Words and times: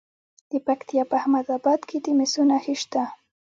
د 0.51 0.53
پکتیا 0.67 1.03
په 1.11 1.15
احمد 1.19 1.45
اباد 1.57 1.81
کې 1.89 1.97
د 2.05 2.07
مسو 2.17 2.41
نښې 2.49 2.75
شته. 2.81 3.03